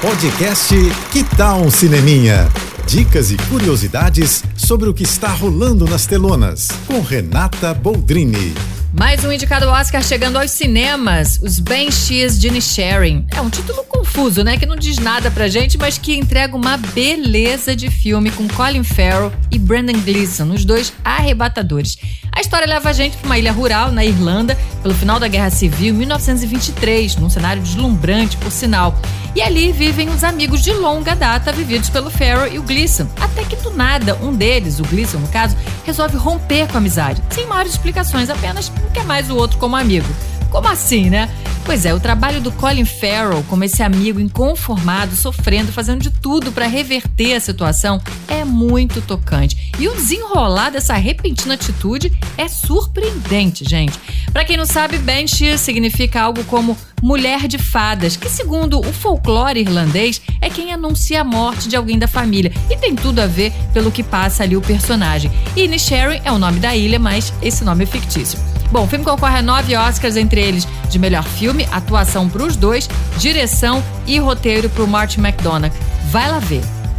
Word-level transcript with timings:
Podcast 0.00 0.76
Que 1.10 1.24
Tal 1.24 1.60
um 1.60 1.70
Cineminha? 1.72 2.48
Dicas 2.86 3.32
e 3.32 3.36
curiosidades 3.50 4.44
sobre 4.56 4.88
o 4.88 4.94
que 4.94 5.02
está 5.02 5.26
rolando 5.26 5.84
nas 5.86 6.06
telonas, 6.06 6.68
com 6.86 7.00
Renata 7.00 7.74
Boldrini. 7.74 8.54
Mais 8.92 9.24
um 9.24 9.32
indicado 9.32 9.66
Oscar 9.66 10.00
chegando 10.00 10.38
aos 10.38 10.52
cinemas, 10.52 11.40
Os 11.42 11.58
Banshees 11.58 12.38
de 12.38 12.60
Sharing. 12.60 13.26
É 13.34 13.40
um 13.40 13.50
título 13.50 13.82
confuso, 13.88 14.44
né? 14.44 14.56
Que 14.56 14.66
não 14.66 14.76
diz 14.76 14.98
nada 14.98 15.32
pra 15.32 15.48
gente, 15.48 15.76
mas 15.76 15.98
que 15.98 16.14
entrega 16.14 16.56
uma 16.56 16.76
beleza 16.76 17.74
de 17.74 17.90
filme 17.90 18.30
com 18.30 18.46
Colin 18.46 18.84
Farrell 18.84 19.32
e 19.50 19.58
Brandon 19.58 20.00
Gleeson, 20.00 20.44
os 20.52 20.64
dois 20.64 20.92
arrebatadores. 21.04 21.98
A 22.30 22.40
história 22.40 22.68
leva 22.68 22.88
a 22.88 22.92
gente 22.92 23.16
para 23.16 23.26
uma 23.26 23.38
ilha 23.38 23.50
rural 23.50 23.90
na 23.90 24.04
Irlanda, 24.04 24.56
pelo 24.80 24.94
final 24.94 25.18
da 25.18 25.26
Guerra 25.26 25.50
Civil, 25.50 25.92
em 25.92 25.98
1923, 25.98 27.16
num 27.16 27.28
cenário 27.28 27.60
deslumbrante, 27.60 28.36
por 28.36 28.52
sinal. 28.52 28.96
E 29.34 29.42
ali 29.42 29.72
vivem 29.72 30.08
os 30.08 30.24
amigos 30.24 30.62
de 30.62 30.72
longa 30.72 31.14
data 31.14 31.52
vividos 31.52 31.90
pelo 31.90 32.10
Farrell 32.10 32.52
e 32.52 32.58
o 32.58 32.62
Gleason. 32.62 33.06
Até 33.20 33.44
que 33.44 33.56
do 33.56 33.70
nada, 33.70 34.16
um 34.22 34.34
deles, 34.34 34.80
o 34.80 34.84
Gleason 34.84 35.18
no 35.18 35.28
caso, 35.28 35.56
resolve 35.84 36.16
romper 36.16 36.66
com 36.68 36.74
a 36.74 36.78
amizade, 36.78 37.22
sem 37.30 37.46
maiores 37.46 37.72
explicações, 37.72 38.30
apenas 38.30 38.70
não 38.82 38.90
quer 38.90 39.04
mais 39.04 39.30
o 39.30 39.36
outro 39.36 39.58
como 39.58 39.76
amigo. 39.76 40.08
Como 40.50 40.66
assim, 40.66 41.10
né? 41.10 41.28
Pois 41.68 41.84
é, 41.84 41.92
o 41.92 42.00
trabalho 42.00 42.40
do 42.40 42.50
Colin 42.50 42.86
Farrell 42.86 43.44
como 43.46 43.62
esse 43.62 43.82
amigo 43.82 44.18
inconformado, 44.18 45.14
sofrendo, 45.14 45.70
fazendo 45.70 46.00
de 46.00 46.10
tudo 46.10 46.50
para 46.50 46.66
reverter 46.66 47.34
a 47.34 47.40
situação 47.40 48.00
é 48.26 48.42
muito 48.42 49.02
tocante. 49.02 49.70
E 49.78 49.86
o 49.86 49.94
desenrolar 49.94 50.70
dessa 50.70 50.94
repentina 50.94 51.54
atitude 51.54 52.10
é 52.38 52.48
surpreendente, 52.48 53.68
gente. 53.68 53.98
Para 54.32 54.46
quem 54.46 54.56
não 54.56 54.64
sabe, 54.64 54.96
Banshee 54.96 55.58
significa 55.58 56.22
algo 56.22 56.42
como 56.44 56.74
mulher 57.02 57.46
de 57.46 57.58
fadas, 57.58 58.16
que 58.16 58.28
segundo 58.28 58.80
o 58.80 58.92
folclore 58.92 59.60
irlandês 59.60 60.20
é 60.40 60.48
quem 60.48 60.72
anuncia 60.72 61.20
a 61.20 61.24
morte 61.24 61.68
de 61.68 61.76
alguém 61.76 61.98
da 61.98 62.06
família 62.06 62.52
e 62.70 62.76
tem 62.76 62.94
tudo 62.94 63.20
a 63.20 63.26
ver 63.26 63.52
pelo 63.72 63.90
que 63.90 64.02
passa 64.02 64.42
ali 64.42 64.56
o 64.56 64.60
personagem. 64.60 65.30
E 65.56 65.64
Inisherin 65.64 66.20
é 66.24 66.32
o 66.32 66.38
nome 66.38 66.60
da 66.60 66.74
ilha, 66.76 66.98
mas 66.98 67.32
esse 67.42 67.64
nome 67.64 67.84
é 67.84 67.86
fictício. 67.86 68.38
Bom, 68.70 68.84
o 68.84 68.86
filme 68.86 69.04
concorre 69.04 69.38
a 69.38 69.42
nove 69.42 69.74
Oscars, 69.76 70.16
entre 70.16 70.40
eles 70.40 70.68
de 70.90 70.98
melhor 70.98 71.24
filme, 71.24 71.66
atuação 71.72 72.28
para 72.28 72.44
os 72.44 72.56
dois, 72.56 72.88
direção 73.18 73.82
e 74.06 74.18
roteiro 74.18 74.68
para 74.68 74.84
o 74.84 74.88
Martin 74.88 75.20
McDonagh. 75.20 75.72
Vai 76.10 76.30
lá 76.30 76.38
ver. 76.38 76.77